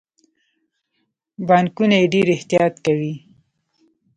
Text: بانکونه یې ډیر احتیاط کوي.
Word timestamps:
بانکونه 1.47 1.95
یې 2.01 2.07
ډیر 2.13 2.27
احتیاط 2.35 2.73
کوي. 2.85 3.13